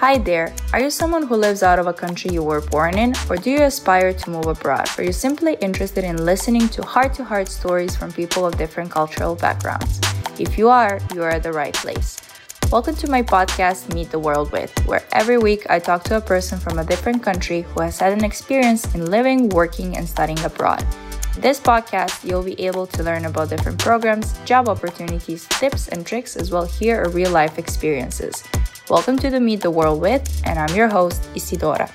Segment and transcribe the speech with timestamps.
[0.00, 0.54] Hi there!
[0.72, 3.50] Are you someone who lives out of a country you were born in, or do
[3.50, 4.88] you aspire to move abroad?
[4.96, 8.92] Are you simply interested in listening to heart to heart stories from people of different
[8.92, 10.00] cultural backgrounds?
[10.38, 12.16] If you are, you are at the right place.
[12.70, 16.20] Welcome to my podcast, Meet the World With, where every week I talk to a
[16.20, 20.38] person from a different country who has had an experience in living, working, and studying
[20.44, 20.86] abroad.
[21.38, 26.34] This podcast, you'll be able to learn about different programs, job opportunities, tips, and tricks,
[26.34, 28.42] as well hear real life experiences.
[28.90, 31.88] Welcome to the Meet the World With, and I'm your host, Isidora.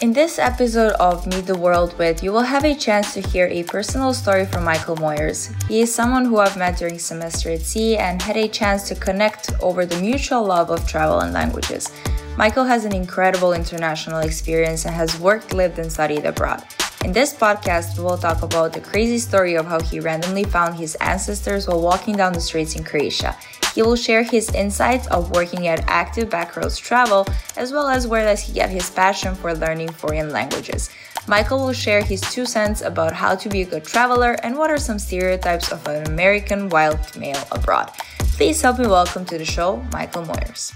[0.00, 3.46] In this episode of Meet the World With, you will have a chance to hear
[3.48, 5.52] a personal story from Michael Moyers.
[5.68, 8.94] He is someone who I've met during semester at sea and had a chance to
[8.94, 11.92] connect over the mutual love of travel and languages.
[12.38, 16.64] Michael has an incredible international experience and has worked, lived, and studied abroad.
[17.06, 20.74] In this podcast, we will talk about the crazy story of how he randomly found
[20.74, 23.38] his ancestors while walking down the streets in Croatia
[23.76, 27.26] he will share his insights of working at Active Backroads Travel,
[27.58, 30.88] as well as where does he get his passion for learning foreign languages.
[31.28, 34.70] Michael will share his two cents about how to be a good traveler and what
[34.70, 37.92] are some stereotypes of an American wild male abroad.
[38.38, 40.72] Please help me welcome to the show, Michael Moyers.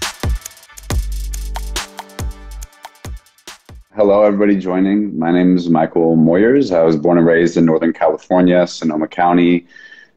[3.93, 5.19] Hello, everybody joining.
[5.19, 6.73] My name is Michael Moyers.
[6.73, 9.67] I was born and raised in Northern California, Sonoma County.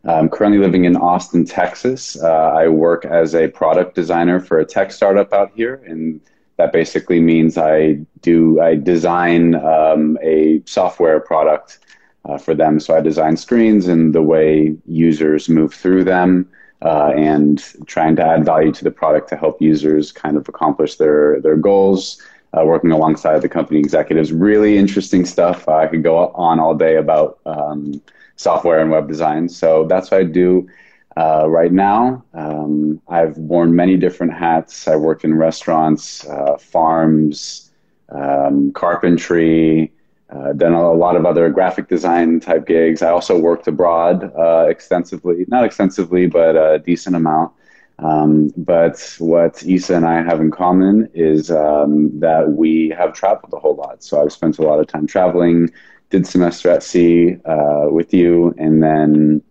[0.05, 2.17] I'm currently living in Austin, Texas.
[2.23, 6.21] Uh, I work as a product designer for a tech startup out here, and
[6.57, 11.81] that basically means I do I design um, a software product
[12.27, 12.79] uh, for them.
[12.79, 16.49] So I design screens and the way users move through them,
[16.83, 20.95] uh, and trying to add value to the product to help users kind of accomplish
[20.95, 22.23] their their goals.
[22.57, 25.69] Uh, working alongside the company executives, really interesting stuff.
[25.69, 27.41] I could go on all day about.
[27.47, 28.01] Um,
[28.37, 29.49] software and web design.
[29.49, 30.69] So that's what I do
[31.17, 32.25] uh, right now.
[32.35, 34.89] Um, I've worn many different hats.
[34.89, 37.71] I worked in restaurants, uh, farms,
[38.09, 39.93] um, carpentry,
[40.31, 43.03] uh, done a lot of other graphic design type gigs.
[43.03, 47.53] I also worked abroad uh, extensively, not extensively, but a decent amount.
[47.99, 53.53] Um, but what Isa and I have in common is um, that we have traveled
[53.53, 54.03] a whole lot.
[54.03, 55.71] So I've spent a lot of time traveling,
[56.11, 59.43] did semester at sea uh, with you, and then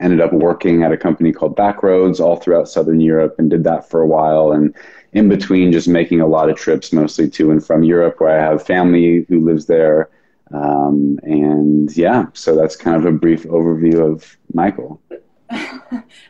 [0.00, 3.88] ended up working at a company called Backroads all throughout Southern Europe, and did that
[3.88, 4.52] for a while.
[4.52, 4.74] And
[5.12, 8.42] in between, just making a lot of trips, mostly to and from Europe, where I
[8.42, 10.10] have family who lives there.
[10.52, 15.00] Um, and yeah, so that's kind of a brief overview of Michael.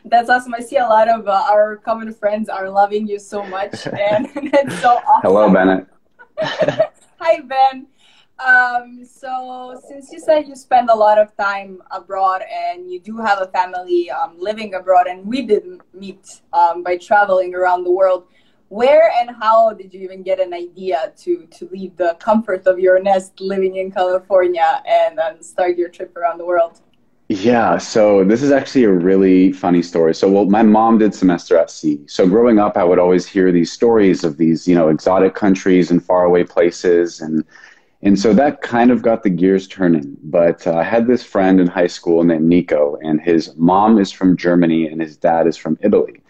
[0.05, 0.53] That's awesome.
[0.53, 4.27] I see a lot of uh, our common friends are loving you so much, and
[4.35, 5.21] it's so awesome.
[5.21, 5.87] Hello, Bennett.
[7.19, 7.87] Hi, Ben.
[8.39, 13.17] Um, so since you said you spend a lot of time abroad and you do
[13.17, 17.91] have a family um, living abroad, and we didn't meet um, by traveling around the
[17.91, 18.27] world,
[18.69, 22.77] where and how did you even get an idea to to leave the comfort of
[22.77, 26.81] your nest living in California and um, start your trip around the world?
[27.29, 30.15] Yeah, so this is actually a really funny story.
[30.15, 31.99] So, well, my mom did semester at sea.
[32.07, 35.91] So, growing up, I would always hear these stories of these, you know, exotic countries
[35.91, 37.43] and faraway places, and
[38.03, 40.17] and so that kind of got the gears turning.
[40.23, 44.11] But uh, I had this friend in high school named Nico, and his mom is
[44.11, 46.21] from Germany and his dad is from Italy.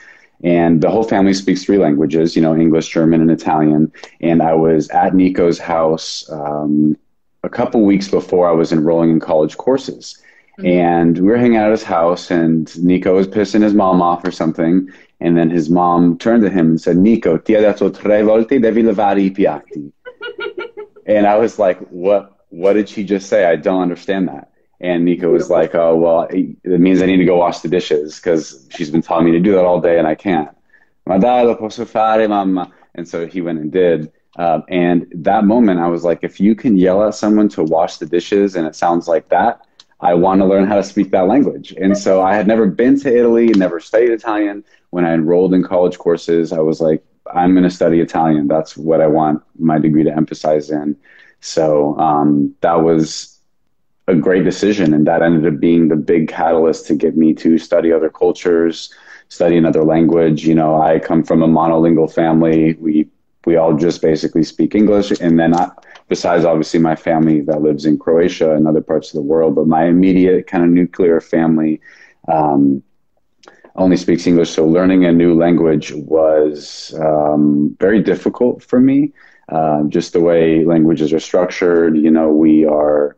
[0.43, 3.91] And the whole family speaks three languages, you know, English, German, and Italian.
[4.21, 6.97] And I was at Nico's house um,
[7.43, 10.21] a couple weeks before I was enrolling in college courses.
[10.57, 10.65] Mm-hmm.
[10.65, 14.25] And we were hanging out at his house, and Nico was pissing his mom off
[14.25, 14.89] or something.
[15.19, 18.59] And then his mom turned to him and said, Nico, ti ha detto tre volte
[18.59, 19.91] devi lavare i piatti.
[21.05, 23.45] And I was like, what, what did she just say?
[23.45, 24.51] I don't understand that.
[24.81, 28.17] And Nico was like, oh, well, it means I need to go wash the dishes
[28.17, 30.49] because she's been telling me to do that all day and I can't.
[31.05, 32.71] Ma dai, lo posso fare, mamma.
[32.93, 34.11] And so he went and did.
[34.37, 37.97] Um, and that moment, I was like, if you can yell at someone to wash
[37.97, 39.61] the dishes and it sounds like that,
[39.99, 41.73] I want to learn how to speak that language.
[41.73, 44.63] And so I had never been to Italy, never studied Italian.
[44.91, 48.47] When I enrolled in college courses, I was like, I'm going to study Italian.
[48.47, 50.95] That's what I want my degree to emphasize in.
[51.41, 53.39] So um, that was
[54.07, 57.57] a great decision, and that ended up being the big catalyst to get me to
[57.57, 58.93] study other cultures,
[59.27, 60.45] study another language.
[60.45, 62.73] You know, I come from a monolingual family.
[62.75, 63.07] We
[63.45, 65.69] we all just basically speak English, and then I,
[66.07, 69.67] besides obviously my family that lives in Croatia and other parts of the world, but
[69.67, 71.81] my immediate kind of nuclear family.
[72.27, 72.83] Um,
[73.75, 79.13] only speaks English, so learning a new language was um, very difficult for me.
[79.49, 83.15] Uh, just the way languages are structured, you know, we are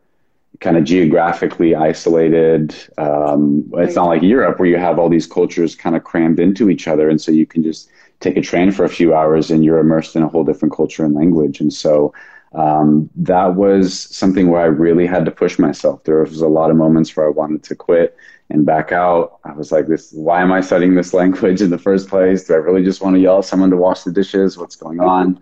[0.59, 2.75] kind of geographically isolated.
[2.97, 6.69] Um, it's not like Europe where you have all these cultures kind of crammed into
[6.69, 7.89] each other, and so you can just
[8.19, 11.05] take a train for a few hours and you're immersed in a whole different culture
[11.05, 11.61] and language.
[11.61, 12.13] And so
[12.53, 16.03] um, that was something where I really had to push myself.
[16.03, 18.17] There was a lot of moments where I wanted to quit
[18.49, 19.39] and back out.
[19.43, 22.45] I was like, "This, why am I studying this language in the first place?
[22.45, 24.57] Do I really just want to yell at someone to wash the dishes?
[24.57, 25.39] What's going on?"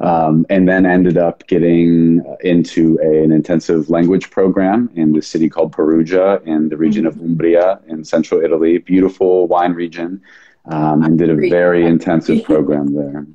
[0.00, 5.50] Um, and then ended up getting into a, an intensive language program in the city
[5.50, 10.22] called Perugia in the region of Umbria in central Italy, beautiful wine region,
[10.66, 13.26] um, and did a very intensive program there.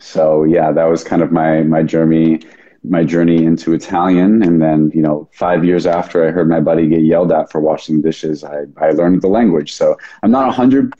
[0.00, 2.40] So yeah, that was kind of my my journey
[2.88, 4.42] my journey into Italian.
[4.42, 7.60] And then, you know, five years after I heard my buddy get yelled at for
[7.60, 9.72] washing dishes, I, I learned the language.
[9.72, 10.90] So I'm not 100%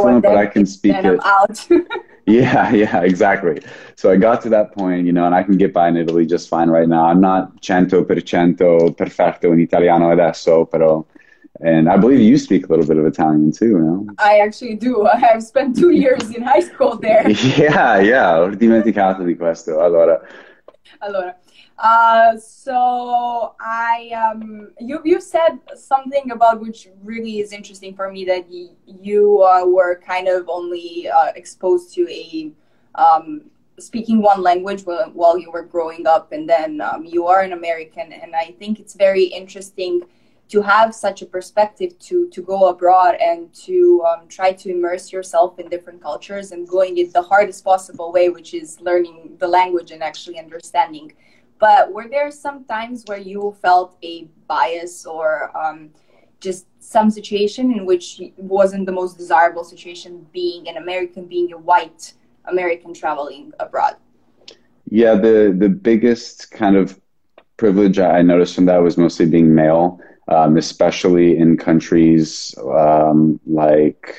[0.00, 1.20] fluent, but I can speak it.
[1.24, 1.66] out.
[2.26, 3.60] yeah, yeah, exactly.
[3.96, 6.26] So I got to that point, you know, and I can get by in Italy
[6.26, 7.06] just fine right now.
[7.06, 11.04] I'm not cento per cento perfetto in Italiano adesso, però
[11.60, 14.06] and I believe you speak a little bit of Italian too, no?
[14.18, 15.06] I actually do.
[15.14, 17.28] I have spent two years in high school there.
[17.56, 19.80] yeah, yeah, ho dimenticato di questo.
[19.80, 20.20] Allora,
[21.00, 21.36] allora.
[21.76, 28.24] Uh, so I um, you you said something about which really is interesting for me
[28.26, 32.52] that y- you uh, were kind of only uh, exposed to a
[32.94, 33.50] um,
[33.80, 37.52] speaking one language while, while you were growing up, and then um, you are an
[37.52, 40.02] American, and I think it's very interesting
[40.48, 45.12] to have such a perspective to to go abroad and to um, try to immerse
[45.12, 49.48] yourself in different cultures and going it the hardest possible way, which is learning the
[49.48, 51.12] language and actually understanding.
[51.58, 55.90] But were there some times where you felt a bias or um,
[56.40, 61.58] just some situation in which wasn't the most desirable situation being an American, being a
[61.58, 62.12] white
[62.44, 63.96] American traveling abroad?
[64.90, 67.00] Yeah, the the biggest kind of
[67.56, 74.16] privilege I noticed from that was mostly being male um, especially in countries um, like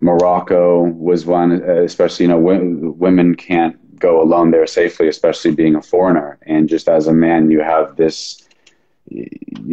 [0.00, 5.76] Morocco was one, especially, you know, w- women can't go alone there safely, especially being
[5.76, 6.38] a foreigner.
[6.42, 8.42] And just as a man, you have this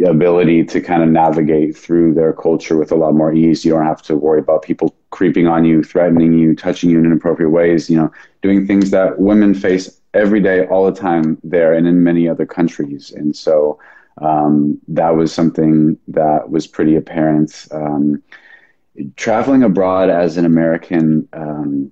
[0.06, 3.64] ability to kind of navigate through their culture with a lot more ease.
[3.64, 7.06] You don't have to worry about people creeping on you, threatening you, touching you in
[7.06, 8.12] inappropriate ways, you know,
[8.42, 12.46] doing things that women face every day, all the time there and in many other
[12.46, 13.12] countries.
[13.12, 13.78] And so,
[14.20, 17.66] um, that was something that was pretty apparent.
[17.72, 18.22] Um,
[19.16, 21.90] traveling abroad as an American, um,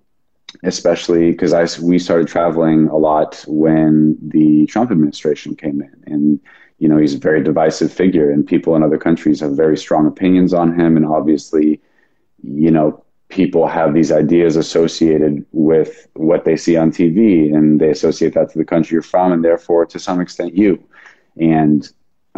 [0.63, 6.41] especially because I we started traveling a lot when the Trump administration came in, and
[6.79, 10.07] you know he's a very divisive figure, and people in other countries have very strong
[10.07, 11.81] opinions on him, and obviously,
[12.43, 13.05] you know.
[13.31, 18.49] People have these ideas associated with what they see on TV, and they associate that
[18.51, 20.83] to the country you're from, and therefore, to some extent, you.
[21.39, 21.87] And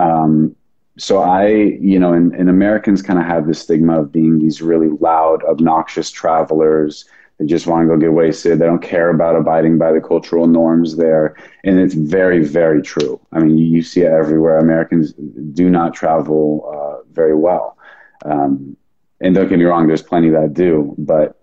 [0.01, 0.57] um,
[0.99, 4.61] so I, you know, and, and Americans kind of have this stigma of being these
[4.61, 7.05] really loud, obnoxious travelers.
[7.39, 8.59] They just want to go get wasted.
[8.59, 11.37] They don't care about abiding by the cultural norms there.
[11.65, 13.21] And it's very, very true.
[13.33, 14.59] I mean, you, you see it everywhere.
[14.59, 17.79] Americans do not travel uh, very well.
[18.25, 18.77] Um,
[19.23, 20.95] and don't get me wrong, there's plenty that do.
[20.99, 21.41] But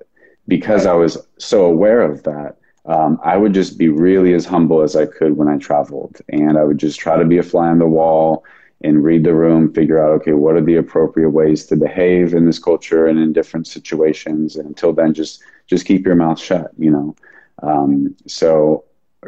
[0.47, 2.57] because I was so aware of that,
[2.87, 6.21] um, I would just be really as humble as I could when I traveled.
[6.29, 8.45] And I would just try to be a fly on the wall
[8.81, 12.45] and read the room, figure out, okay, what are the appropriate ways to behave in
[12.45, 14.55] this culture and in different situations.
[14.55, 17.15] And until then, just, just keep your mouth shut, you know?
[17.63, 18.85] Um, so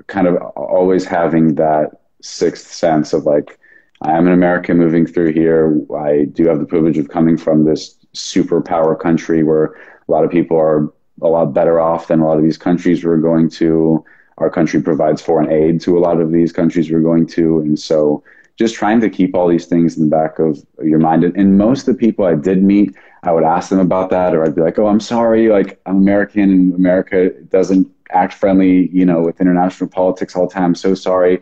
[0.08, 3.60] kind of always having that sixth sense of like,
[4.02, 5.78] I am an American moving through here.
[5.98, 10.32] I do have the privilege of coming from this superpower country where a lot of
[10.32, 14.04] people are a lot better off than a lot of these countries we're going to.
[14.38, 17.60] Our country provides foreign aid to a lot of these countries we're going to.
[17.60, 18.24] And so
[18.58, 21.24] just trying to keep all these things in the back of your mind.
[21.24, 24.44] And most of the people I did meet, I would ask them about that, or
[24.44, 29.06] I'd be like, oh, I'm sorry, like I'm American and America doesn't act friendly, you
[29.06, 30.76] know, with international politics all the time.
[30.76, 31.42] So sorry.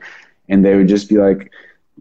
[0.49, 1.51] And they would just be like,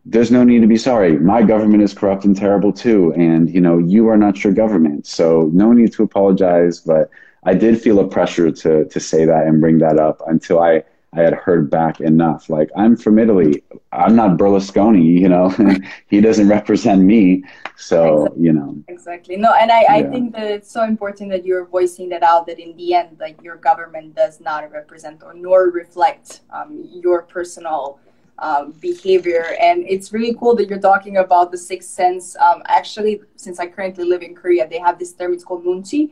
[0.05, 1.19] there's no need to be sorry.
[1.19, 3.13] My government is corrupt and terrible too.
[3.15, 5.07] And, you know, you are not your government.
[5.07, 6.79] So no need to apologize.
[6.79, 7.11] But
[7.47, 10.83] I did feel a pressure to to say that and bring that up until I
[11.17, 12.51] I had heard back enough.
[12.51, 13.63] Like I'm from Italy.
[13.93, 15.21] I'm not Berlusconi.
[15.21, 15.49] You know,
[16.09, 17.45] he doesn't represent me.
[17.77, 18.45] So exactly.
[18.45, 18.77] you know.
[18.89, 19.37] Exactly.
[19.37, 19.93] No, and I yeah.
[19.95, 22.47] I think that it's so important that you're voicing that out.
[22.47, 27.23] That in the end, like your government does not represent or nor reflect um, your
[27.23, 28.01] personal.
[28.39, 33.23] Um, behavior and it's really cool that you're talking about the sixth sense um, actually
[33.37, 36.11] since i currently live in korea they have this term it's called nunchi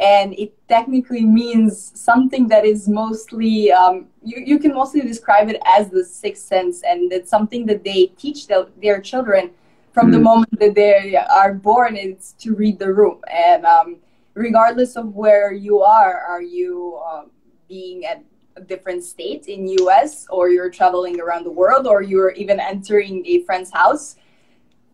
[0.00, 5.60] and it technically means something that is mostly um, you, you can mostly describe it
[5.66, 6.82] as the sixth sense.
[6.82, 9.50] And it's something that they teach the, their children
[9.92, 10.12] from mm.
[10.12, 11.96] the moment that they are born.
[11.96, 13.20] It's to read the room.
[13.32, 13.96] And um,
[14.34, 17.24] regardless of where you are are you uh,
[17.68, 18.24] being at
[18.56, 23.24] a different state in us or you're traveling around the world or you're even entering
[23.26, 24.16] a friend's house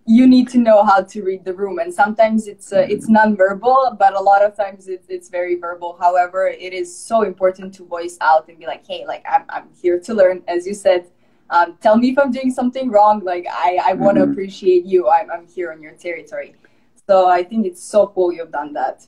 [0.08, 1.78] you need to know how to read the room.
[1.78, 5.98] And sometimes it's uh, it's nonverbal but a lot of times it's, it's very verbal.
[6.00, 9.68] However it is so important to voice out and be like hey like i'm, I'm
[9.80, 10.42] here to learn.
[10.48, 11.08] As you said
[11.50, 13.22] um, tell me if i'm doing something wrong.
[13.22, 14.32] Like i, I want to mm-hmm.
[14.32, 15.10] appreciate you.
[15.10, 16.54] I'm, I'm here on your territory.
[17.06, 19.06] So i think it's so cool you've done that.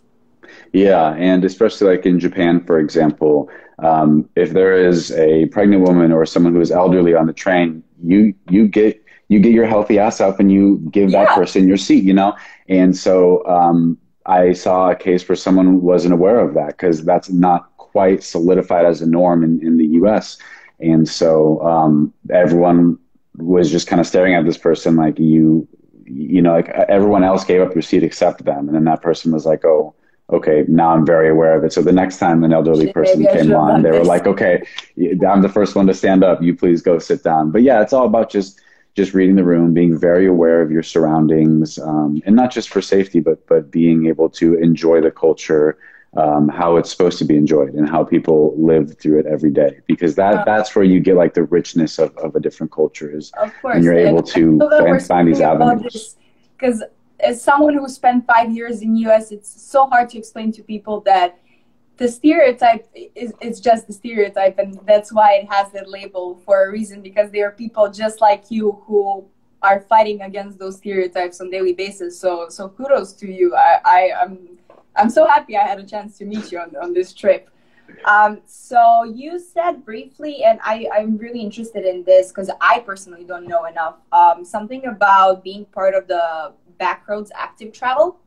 [0.73, 6.13] Yeah and especially like in japan for example um, if there is a pregnant woman
[6.13, 9.00] or someone who is elderly on the train you you get
[9.31, 12.37] you get your healthy ass up and you give that person your seat, you know?
[12.69, 13.97] And so um,
[14.27, 18.85] I saw a case where someone wasn't aware of that because that's not quite solidified
[18.85, 20.37] as a norm in, in the US.
[20.81, 22.99] And so um, everyone
[23.37, 25.69] was just kind of staring at this person like you,
[26.07, 28.67] you know, like everyone else gave up their seat except them.
[28.67, 29.95] And then that person was like, oh,
[30.31, 31.73] okay, now I'm very aware of it.
[31.73, 34.65] So the next time an elderly person came on, they were like, okay,
[35.25, 36.43] I'm the first one to stand up.
[36.43, 37.53] You please go sit down.
[37.53, 38.61] But yeah, it's all about just
[38.97, 42.81] just reading the room, being very aware of your surroundings, um, and not just for
[42.81, 45.79] safety, but but being able to enjoy the culture,
[46.17, 49.81] um, how it's supposed to be enjoyed, and how people live through it every day.
[49.87, 53.31] Because that that's where you get like the richness of, of a different culture is,
[53.41, 56.17] of course, and you're able to find, find these avenues.
[56.57, 56.83] Because
[57.21, 61.01] as someone who spent five years in US, it's so hard to explain to people
[61.03, 61.39] that
[62.01, 66.73] the stereotype is, just the stereotype and that's why it has that label for a
[66.73, 69.23] reason because there are people just like you who
[69.61, 72.19] are fighting against those stereotypes on daily basis.
[72.19, 73.55] So so kudos to you.
[73.55, 74.49] I, I am I'm,
[74.97, 77.51] I'm so happy i had a chance to meet you on, on this trip.
[78.07, 83.25] Um, so you said briefly and I, i'm really interested in this because i personally
[83.25, 88.21] don't know enough um, something about being part of the backroads active travel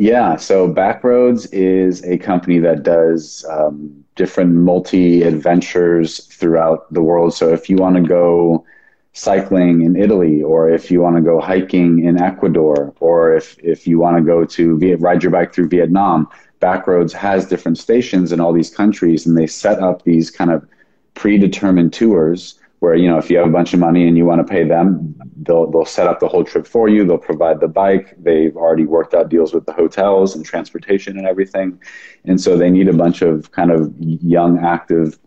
[0.00, 7.34] yeah, so Backroads is a company that does um, different multi adventures throughout the world.
[7.34, 8.64] So if you want to go
[9.12, 13.86] cycling in Italy, or if you want to go hiking in Ecuador, or if, if
[13.86, 16.26] you want to go to Viet- ride your bike through Vietnam,
[16.62, 20.66] Backroads has different stations in all these countries, and they set up these kind of
[21.12, 24.44] predetermined tours where you know if you have a bunch of money and you want
[24.44, 27.04] to pay them they'll they'll set up the whole trip for you.
[27.04, 28.14] They'll provide the bike.
[28.18, 31.80] They've already worked out deals with the hotels and transportation and everything.
[32.24, 35.18] And so they need a bunch of kind of young active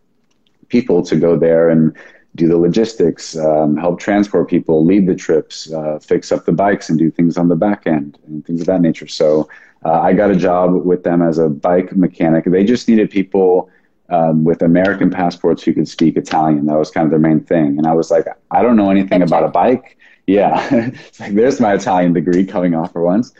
[0.70, 1.96] people to go there and
[2.36, 6.90] do the logistics um, help transport people lead the trips uh, fix up the bikes
[6.90, 9.08] and do things on the back end and things of that nature.
[9.08, 9.48] So
[9.86, 12.46] uh, i got a job with them as a bike mechanic.
[12.46, 13.70] They just needed people
[14.10, 16.66] um, with American passports who could speak Italian.
[16.66, 17.78] That was kind of their main thing.
[17.78, 19.98] And I was like, I don't know anything about a bike.
[20.28, 23.34] Yeah, it's like there's my Italian degree coming off for once.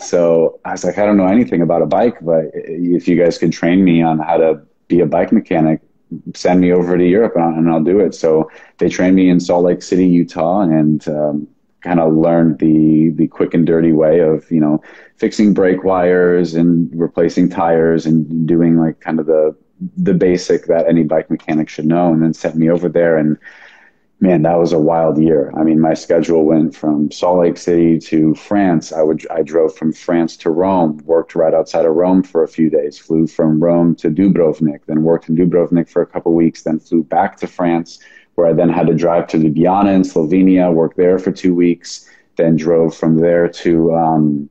[0.00, 3.38] So I was like, I don't know anything about a bike, but if you guys
[3.38, 5.80] could train me on how to be a bike mechanic,
[6.34, 8.14] send me over to Europe and I'll, and I'll do it.
[8.14, 11.48] So they trained me in Salt Lake City, Utah, and um,
[11.82, 14.82] kind of learned the the quick and dirty way of you know
[15.16, 19.54] fixing brake wires and replacing tires and doing like kind of the
[19.96, 23.18] the basic that any bike mechanic should know, and then sent me over there.
[23.18, 23.38] And
[24.20, 25.52] man, that was a wild year.
[25.56, 28.92] I mean, my schedule went from Salt Lake City to France.
[28.92, 32.48] I would I drove from France to Rome, worked right outside of Rome for a
[32.48, 36.62] few days, flew from Rome to Dubrovnik, then worked in Dubrovnik for a couple weeks,
[36.62, 37.98] then flew back to France,
[38.36, 42.08] where I then had to drive to Ljubljana in Slovenia, worked there for two weeks,
[42.36, 44.48] then drove from there to um,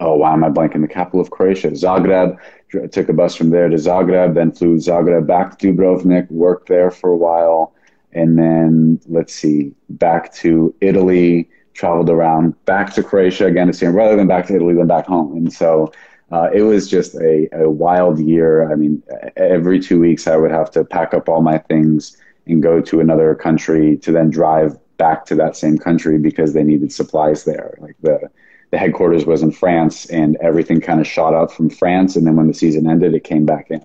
[0.00, 0.82] oh, why am I blanking?
[0.82, 2.36] The capital of Croatia, Zagreb.
[2.90, 6.90] Took a bus from there to Zagreb, then flew Zagreb back to Dubrovnik, worked there
[6.90, 7.74] for a while,
[8.12, 13.86] and then let's see, back to Italy, traveled around, back to Croatia again to see
[13.86, 15.36] him, rather than back to Italy, then back home.
[15.36, 15.92] And so
[16.30, 18.72] uh, it was just a, a wild year.
[18.72, 19.02] I mean,
[19.36, 23.00] every two weeks I would have to pack up all my things and go to
[23.00, 27.76] another country to then drive back to that same country because they needed supplies there.
[27.80, 28.30] Like the
[28.72, 32.16] the headquarters was in France, and everything kind of shot out from France.
[32.16, 33.84] And then when the season ended, it came back in.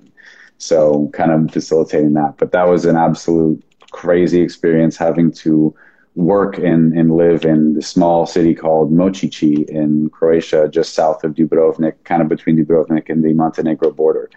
[0.57, 2.35] So kind of facilitating that.
[2.37, 5.75] But that was an absolute crazy experience having to
[6.15, 11.35] work and, and live in the small city called Mocici in Croatia, just south of
[11.35, 14.29] Dubrovnik, kind of between Dubrovnik and the Montenegro border.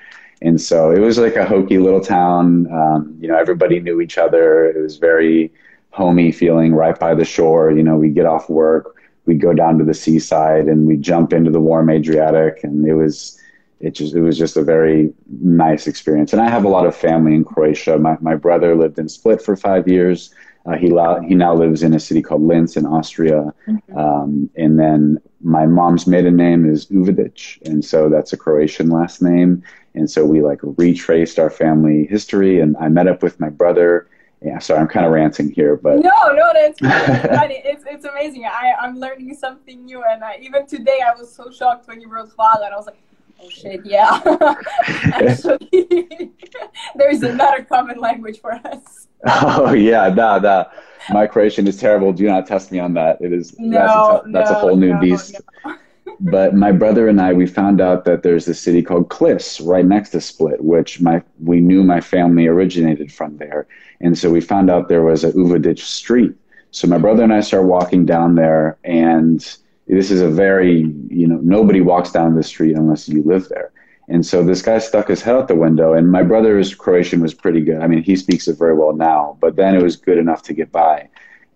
[0.42, 2.66] And so it was like a hokey little town.
[2.72, 4.68] Um, you know, everybody knew each other.
[4.68, 5.52] It was very
[5.90, 7.70] homey feeling right by the shore.
[7.70, 8.96] You know, we get off work,
[9.26, 12.94] we'd go down to the seaside and we'd jump into the warm Adriatic, and it
[12.94, 13.38] was
[13.80, 16.32] it just it was just a very nice experience.
[16.32, 17.98] And I have a lot of family in Croatia.
[17.98, 20.34] My my brother lived in Split for five years.
[20.66, 20.88] Uh, he
[21.26, 23.54] he now lives in a city called Linz in Austria.
[23.66, 23.96] Mm-hmm.
[23.96, 29.22] Um, and then my mom's maiden name is Uvedic, and so that's a Croatian last
[29.22, 29.62] name.
[29.94, 32.60] And so we like retraced our family history.
[32.60, 34.08] And I met up with my brother.
[34.42, 38.46] Yeah, sorry, I'm kind of ranting here, but no, no, that's it's it's amazing.
[38.46, 42.08] I I'm learning something new, and I, even today I was so shocked when you
[42.08, 42.96] wrote father, and I was like,
[43.42, 44.20] Oh shit, yeah.
[44.86, 46.32] Actually,
[46.94, 49.08] there's another common language for us.
[49.26, 50.64] Oh yeah, nah, nah.
[51.10, 52.12] My Croatian is terrible.
[52.12, 53.20] Do not test me on that.
[53.20, 55.40] It is no, that's, a, that's no, a whole new no, beast.
[55.64, 55.76] No.
[56.20, 59.84] But my brother and I, we found out that there's a city called Klis right
[59.84, 63.66] next to Split, which my we knew my family originated from there,
[64.00, 66.34] and so we found out there was a Uvedic street.
[66.72, 69.40] So my brother and I start walking down there, and
[69.88, 73.72] this is a very, you know, nobody walks down the street unless you live there.
[74.08, 77.32] And so this guy stuck his head out the window, and my brother's Croatian was
[77.32, 77.80] pretty good.
[77.80, 80.52] I mean, he speaks it very well now, but then it was good enough to
[80.52, 81.08] get by.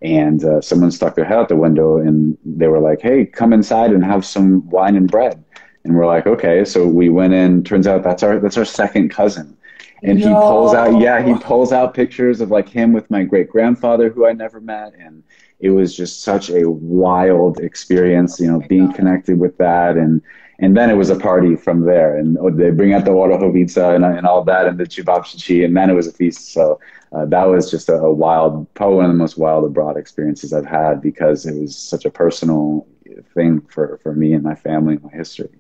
[0.04, 3.52] And uh, someone stuck their head out the window, and they were like, "Hey, come
[3.52, 5.42] inside and have some wine and bread."
[5.82, 7.64] And we're like, "Okay." So we went in.
[7.64, 9.56] Turns out that's our that's our second cousin,
[10.02, 10.28] and no.
[10.28, 14.11] he pulls out yeah he pulls out pictures of like him with my great grandfather
[14.11, 15.23] who I never met, and
[15.61, 19.96] it was just such a wild experience, you know, oh being connected with that.
[19.96, 20.20] And,
[20.58, 22.16] and then it was a party from there.
[22.16, 25.64] And oh, they bring out the Orahovica and, and all that and the ćevapčići.
[25.64, 26.52] And then it was a feast.
[26.52, 26.78] So
[27.12, 30.52] uh, that was just a, a, wild, probably one of the most wild abroad experiences
[30.52, 32.87] I've had because it was such a personal
[33.34, 35.50] thing for, for me and my family and my history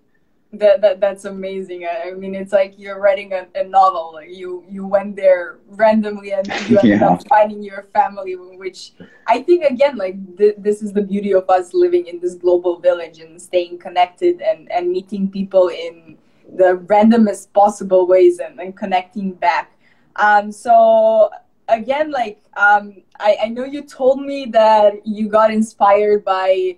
[0.58, 1.86] that, that that's amazing.
[1.86, 4.12] I, mean, it's like you're writing a, a, novel.
[4.14, 7.08] Like you you went there randomly and you ended yeah.
[7.08, 8.92] up finding your family, which
[9.26, 12.78] I think again, like th- this is the beauty of us living in this global
[12.78, 16.18] village and staying connected and and meeting people in
[16.56, 19.72] the randomest possible ways and, and connecting back.
[20.16, 21.30] Um, so
[21.68, 26.76] again, like um, I, I know you told me that you got inspired by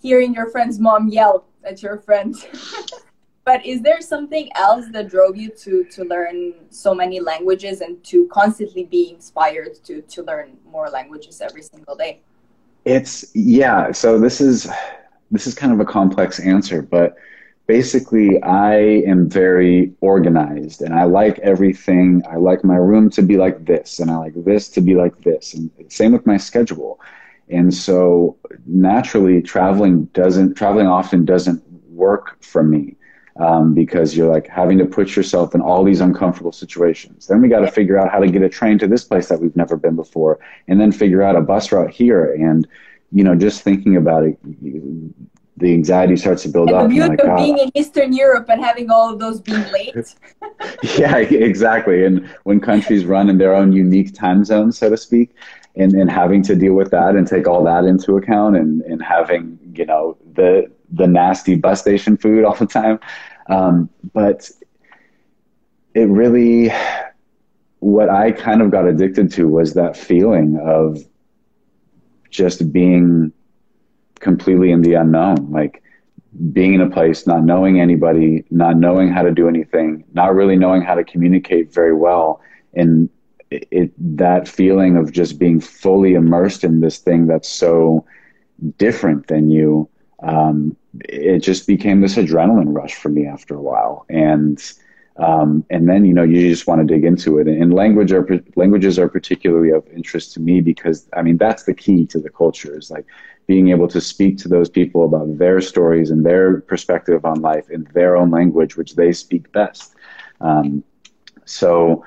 [0.00, 2.34] hearing your friend's mom yell at your friend.
[3.46, 8.02] But is there something else that drove you to to learn so many languages and
[8.04, 12.20] to constantly be inspired to to learn more languages every single day?
[12.84, 13.92] It's yeah.
[13.92, 14.68] So this is
[15.30, 17.14] this is kind of a complex answer, but
[17.68, 18.74] basically I
[19.12, 22.24] am very organized and I like everything.
[22.28, 25.20] I like my room to be like this and I like this to be like
[25.20, 26.98] this and same with my schedule.
[27.48, 32.96] And so naturally traveling doesn't traveling often doesn't work for me
[33.38, 37.26] um, because you're like having to put yourself in all these uncomfortable situations.
[37.26, 39.40] Then we got to figure out how to get a train to this place that
[39.40, 42.32] we've never been before, and then figure out a bus route here.
[42.34, 42.66] And
[43.12, 44.38] you know, just thinking about it,
[45.56, 46.82] the anxiety starts to build and up.
[46.84, 49.94] The beauty like, of being in Eastern Europe and having all of those being late.
[50.98, 52.04] yeah, exactly.
[52.04, 55.34] And when countries run in their own unique time zones, so to speak,
[55.76, 59.02] and, and having to deal with that and take all that into account and, and
[59.02, 62.98] having, you know, the the nasty bus station food all the time.
[63.48, 64.50] Um, but
[65.94, 66.70] it really,
[67.80, 70.98] what I kind of got addicted to was that feeling of
[72.30, 73.32] just being
[74.20, 75.82] completely in the unknown, like
[76.52, 80.56] being in a place, not knowing anybody, not knowing how to do anything, not really
[80.56, 82.40] knowing how to communicate very well.
[82.74, 83.08] And
[83.50, 88.04] it, it that feeling of just being fully immersed in this thing that's so
[88.76, 89.88] different than you
[90.26, 90.76] um,
[91.08, 94.04] it just became this adrenaline rush for me after a while.
[94.08, 94.60] And
[95.18, 97.46] um, and then you know you just want to dig into it.
[97.46, 101.74] And language are languages are particularly of interest to me because I mean that's the
[101.74, 103.06] key to the culture is like
[103.46, 107.70] being able to speak to those people about their stories and their perspective on life
[107.70, 109.94] in their own language, which they speak best.
[110.40, 110.82] Um,
[111.44, 112.04] so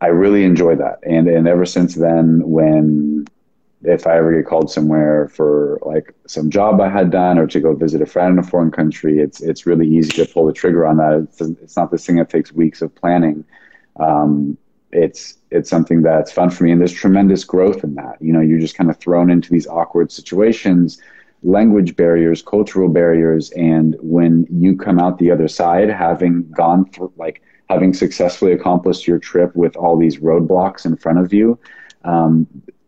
[0.00, 3.26] I really enjoy that, and and ever since then, when
[3.86, 7.60] if I ever get called somewhere for like some job I had done or to
[7.60, 10.52] go visit a friend in a foreign country, it's it's really easy to pull the
[10.52, 11.28] trigger on that.
[11.28, 13.44] It's, it's not this thing that takes weeks of planning.
[14.00, 14.58] Um,
[14.92, 18.20] it's it's something that's fun for me, and there's tremendous growth in that.
[18.20, 21.00] You know, you're just kind of thrown into these awkward situations,
[21.42, 27.12] language barriers, cultural barriers, and when you come out the other side, having gone through
[27.16, 31.58] like having successfully accomplished your trip with all these roadblocks in front of you.
[32.04, 32.46] Um,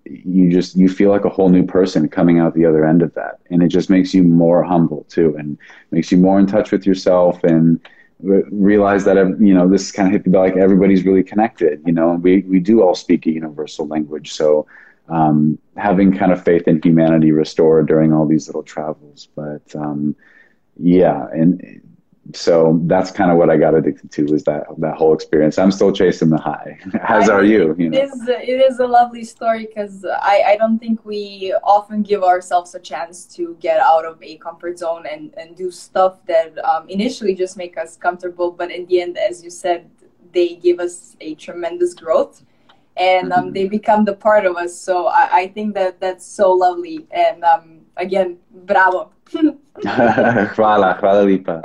[0.09, 3.15] you just you feel like a whole new person coming out the other end of
[3.15, 3.41] that.
[3.51, 5.59] And it just makes you more humble too and
[5.91, 7.81] makes you more in touch with yourself and
[8.21, 12.13] realize that you know this kind of hit the like everybody's really connected you know?
[12.15, 14.33] We we do all speak a universal language.
[14.33, 14.67] So
[15.09, 19.29] um, having kind of faith in humanity restored during all these little travels.
[19.35, 20.17] But um,
[20.77, 21.81] yeah and
[22.35, 25.59] so that's kind of what I got addicted to was that that whole experience.
[25.59, 27.75] I'm still chasing the high, as I are you.
[27.79, 27.99] you know?
[27.99, 32.23] It is it is a lovely story because I I don't think we often give
[32.23, 36.59] ourselves a chance to get out of a comfort zone and and do stuff that
[36.65, 39.91] um, initially just make us comfortable, but in the end, as you said,
[40.33, 42.45] they give us a tremendous growth.
[42.97, 43.53] And um, mm-hmm.
[43.53, 44.77] they become the part of us.
[44.77, 47.07] So I, I think that that's so lovely.
[47.13, 49.13] And um, again, bravo.
[50.57, 51.63] hvala, hvala lipa.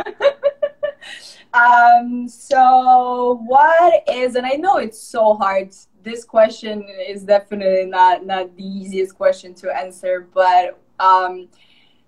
[1.54, 5.74] Um, so what is, and I know it's so hard.
[6.02, 11.48] This question is definitely not not the easiest question to answer, but um,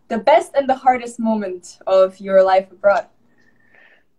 [0.08, 3.08] the best and the hardest moment of your life abroad.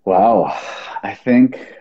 [0.05, 0.57] Wow,
[1.03, 1.75] I think.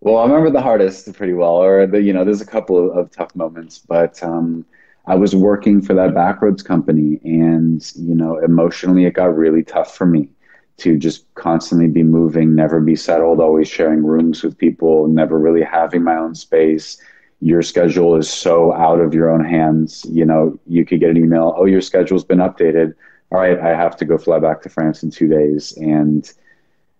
[0.00, 2.96] Well, I remember the hardest pretty well, or the you know, there's a couple of,
[2.96, 4.66] of tough moments, but um,
[5.06, 9.96] I was working for that backroads company, and you know, emotionally, it got really tough
[9.96, 10.28] for me
[10.76, 15.62] to just constantly be moving, never be settled, always sharing rooms with people, never really
[15.62, 17.00] having my own space.
[17.40, 20.04] Your schedule is so out of your own hands.
[20.08, 22.94] You know, you could get an email, oh, your schedule's been updated.
[23.30, 25.76] All right, I have to go fly back to France in two days.
[25.76, 26.28] And,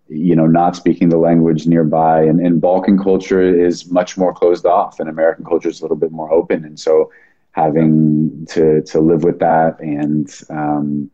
[0.07, 2.23] you know, not speaking the language nearby.
[2.23, 5.97] And, and Balkan culture is much more closed off, and American culture is a little
[5.97, 6.63] bit more open.
[6.63, 7.11] And so
[7.51, 11.09] having to, to live with that and, um,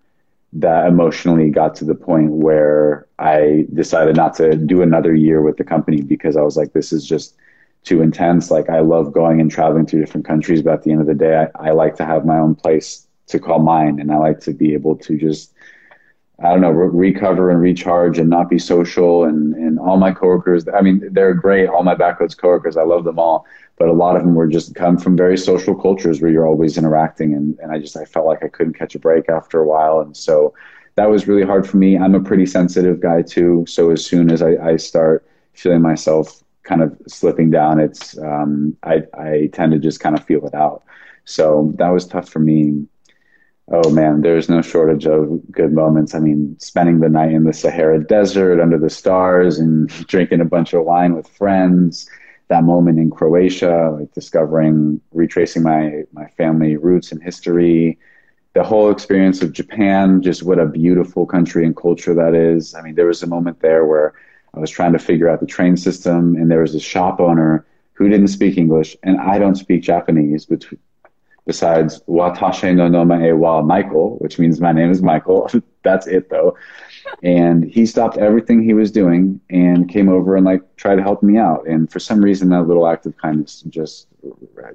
[0.53, 5.57] that emotionally got to the point where I decided not to do another year with
[5.57, 7.35] the company because I was like, this is just
[7.83, 8.51] too intense.
[8.51, 11.15] Like, I love going and traveling to different countries, but at the end of the
[11.15, 14.41] day, I, I like to have my own place to call mine, and I like
[14.41, 15.53] to be able to just,
[16.43, 19.23] I don't know, re- recover and recharge and not be social.
[19.25, 21.67] And, and all my coworkers, I mean, they're great.
[21.67, 23.45] All my Backroads coworkers, I love them all
[23.81, 26.77] but a lot of them were just come from very social cultures where you're always
[26.77, 29.65] interacting and, and i just i felt like i couldn't catch a break after a
[29.65, 30.53] while and so
[30.97, 34.29] that was really hard for me i'm a pretty sensitive guy too so as soon
[34.29, 39.71] as i, I start feeling myself kind of slipping down it's um, I, I tend
[39.71, 40.83] to just kind of feel it out
[41.25, 42.85] so that was tough for me
[43.71, 46.13] oh man there's no shortage of good moments.
[46.13, 50.45] I mean spending the night in the sahara desert under the stars and drinking a
[50.45, 52.09] bunch of wine with friends.
[52.49, 57.97] That moment in Croatia, like discovering, retracing my my family roots and history,
[58.53, 62.75] the whole experience of Japan, just what a beautiful country and culture that is.
[62.75, 64.13] I mean, there was a moment there where
[64.53, 67.65] I was trying to figure out the train system, and there was a shop owner
[67.93, 70.45] who didn't speak English, and I don't speak Japanese,
[71.45, 75.49] besides Watashe no nome wa Michael, which means my name is Michael.
[75.83, 76.55] That's it though.
[77.23, 81.23] And he stopped everything he was doing and came over and like tried to help
[81.23, 81.67] me out.
[81.67, 84.07] And for some reason that little act of kindness just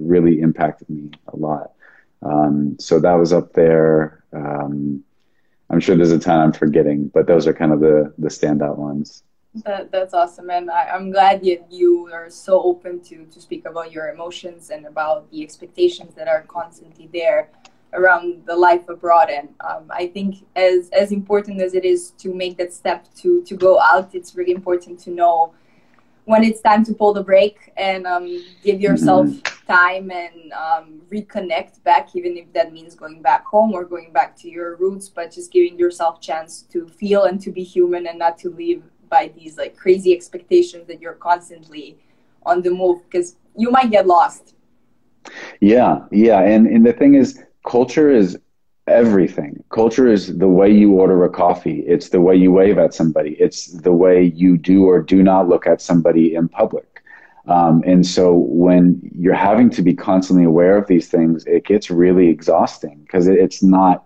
[0.00, 1.72] really impacted me a lot.
[2.22, 4.24] Um, so that was up there.
[4.32, 5.04] Um,
[5.70, 8.76] i'm sure there's a ton i'm forgetting but those are kind of the the standout
[8.76, 9.22] ones
[9.64, 13.66] that, that's awesome and I, am glad that you are so open to to speak
[13.66, 17.50] about your emotions and about the expectations that are constantly there
[17.92, 22.34] around the life abroad and um, i think as as important as it is to
[22.34, 25.52] make that step to to go out it's really important to know
[26.26, 29.72] when it's time to pull the brake and um, give yourself mm-hmm.
[29.72, 34.36] time and um, reconnect back even if that means going back home or going back
[34.36, 38.18] to your roots but just giving yourself chance to feel and to be human and
[38.18, 41.96] not to live by these like crazy expectations that you're constantly
[42.44, 44.54] on the move because you might get lost
[45.60, 48.38] yeah yeah and and the thing is culture is
[48.86, 49.62] everything.
[49.70, 51.80] Culture is the way you order a coffee.
[51.86, 53.36] It's the way you wave at somebody.
[53.40, 57.02] It's the way you do or do not look at somebody in public.
[57.48, 61.90] Um, and so when you're having to be constantly aware of these things, it gets
[61.90, 64.04] really exhausting because it, it's not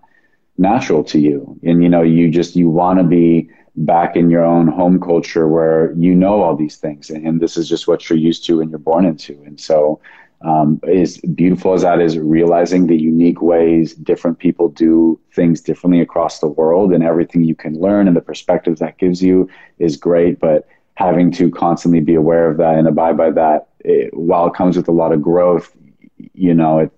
[0.57, 1.59] natural to you.
[1.63, 5.47] And, you know, you just, you want to be back in your own home culture
[5.47, 7.09] where you know all these things.
[7.09, 9.41] And, and this is just what you're used to and you're born into.
[9.45, 10.01] And so,
[10.43, 16.01] um, as beautiful as that is, realizing the unique ways different people do things differently
[16.01, 19.97] across the world and everything you can learn and the perspectives that gives you is
[19.97, 20.39] great.
[20.39, 24.55] But having to constantly be aware of that and abide by that, it, while it
[24.55, 25.71] comes with a lot of growth,
[26.33, 26.91] you know, it,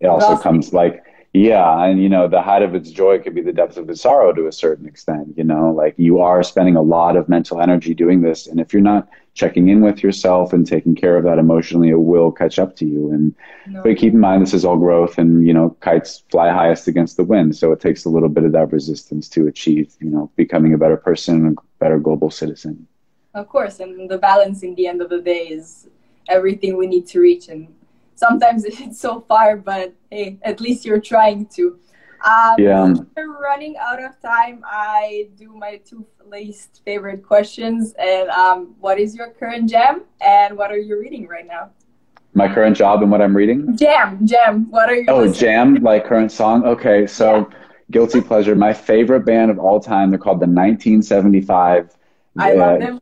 [0.00, 1.02] it also comes like,
[1.38, 4.02] yeah, and you know, the height of its joy could be the depth of its
[4.02, 7.60] sorrow to a certain extent, you know, like you are spending a lot of mental
[7.60, 8.48] energy doing this.
[8.48, 12.00] And if you're not checking in with yourself and taking care of that emotionally, it
[12.00, 13.12] will catch up to you.
[13.12, 13.36] And
[13.68, 13.84] no.
[13.84, 17.16] but keep in mind, this is all growth, and you know, kites fly highest against
[17.16, 20.32] the wind, so it takes a little bit of that resistance to achieve, you know,
[20.34, 22.84] becoming a better person and a better global citizen.
[23.34, 25.86] Of course, and the balance in the end of the day is
[26.28, 27.68] everything we need to reach, and
[28.18, 31.78] sometimes it's so far, but hey, at least you're trying to.
[32.24, 32.94] Um, Yeah.
[33.16, 34.56] We're running out of time.
[34.66, 37.94] I do my two least favorite questions.
[37.98, 40.02] And um, what is your current jam?
[40.20, 41.70] And what are you reading right now?
[42.34, 43.76] My current job and what I'm reading.
[43.76, 44.70] Jam, jam.
[44.70, 45.06] What are you?
[45.08, 46.64] Oh, listening Jam, like current song.
[46.64, 47.48] Okay, so
[47.90, 48.54] guilty pleasure.
[48.54, 50.10] My favorite band of all time.
[50.10, 51.96] They're called the 1975.
[52.36, 53.00] I Uh, love them.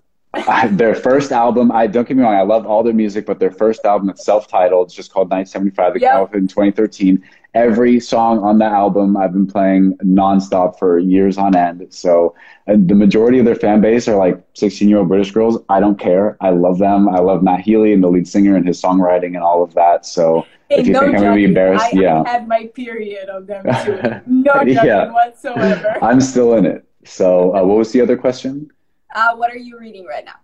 [0.48, 3.38] I, their first album, I don't get me wrong, I love all their music, but
[3.38, 5.94] their first album, it's self-titled, it's just called 1975.
[5.94, 7.22] They came out in 2013.
[7.54, 11.86] Every song on that album, I've been playing nonstop for years on end.
[11.90, 12.34] So
[12.66, 15.58] and the majority of their fan base are like 16-year-old British girls.
[15.70, 16.36] I don't care.
[16.40, 17.08] I love them.
[17.08, 20.04] I love Matt Healy and the lead singer and his songwriting and all of that.
[20.04, 22.22] So Hey, if you no think I'm gonna be embarrassed, I, yeah.
[22.26, 24.00] I had my period of them too.
[24.26, 25.12] No judging Yeah.
[25.12, 25.96] whatsoever.
[26.02, 26.84] I'm still in it.
[27.04, 28.70] So uh, what was the other question?
[29.16, 30.34] Uh, what are you reading right now?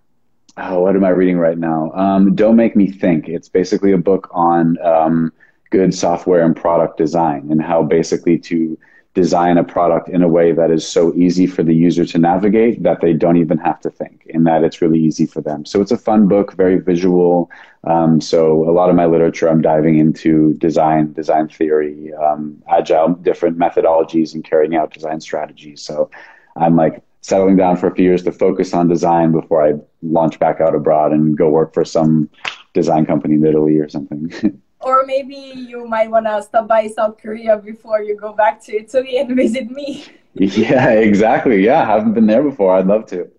[0.56, 1.92] Oh, what am I reading right now?
[1.92, 3.28] Um, Don't Make Me Think.
[3.28, 5.30] It's basically a book on um,
[5.68, 8.78] good software and product design and how basically to
[9.12, 12.82] design a product in a way that is so easy for the user to navigate
[12.82, 15.66] that they don't even have to think and that it's really easy for them.
[15.66, 17.50] So it's a fun book, very visual.
[17.84, 23.10] Um, so a lot of my literature, I'm diving into design, design theory, um, agile,
[23.16, 25.82] different methodologies and carrying out design strategies.
[25.82, 26.10] So
[26.56, 30.38] I'm like settling down for a few years to focus on design before I launch
[30.38, 32.28] back out abroad and go work for some
[32.74, 34.60] design company in Italy or something.
[34.84, 38.74] Or maybe you might want to stop by South Korea before you go back to
[38.74, 40.04] Italy and visit me.
[40.34, 41.64] yeah, exactly.
[41.64, 42.74] Yeah, I haven't been there before.
[42.76, 43.30] I'd love to.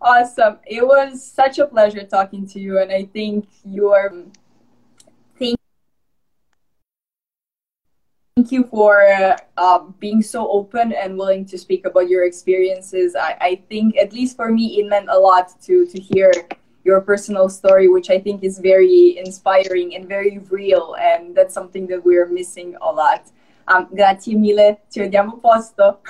[0.00, 0.58] Awesome.
[0.66, 4.10] It was such a pleasure talking to you, and I think you are.
[5.38, 5.58] Thank,
[8.36, 13.14] thank you for uh, being so open and willing to speak about your experiences.
[13.14, 16.32] I, I think, at least for me, it meant a lot to to hear
[16.84, 21.86] your personal story, which I think is very inspiring and very real, and that's something
[21.88, 23.30] that we're missing a lot.
[23.68, 26.00] Um, grazie mille, ci vediamo posto.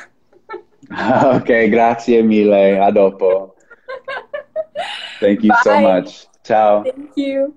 [0.91, 2.81] ok, grazie mille.
[2.81, 3.55] A dopo.
[5.21, 6.27] Thank you so much.
[6.43, 6.83] Ciao.
[6.83, 7.55] Thank you.